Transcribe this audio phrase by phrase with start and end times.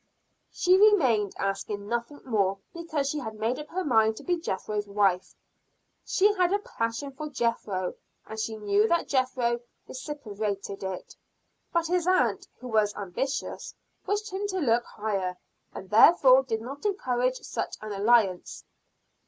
[0.51, 4.87] She remained, asking nothing more, because she had made up her mind to be Jethro's
[4.87, 5.35] wife.
[6.03, 7.93] She had a passion for Jethro,
[8.25, 11.15] and she knew that Jethro reciprocated it.
[11.71, 13.75] But his aunt, who was ambitious,
[14.07, 15.37] wished him to look higher;
[15.71, 18.63] and therefore did not encourage such an alliance.